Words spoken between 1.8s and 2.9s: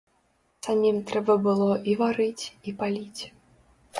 і варыць і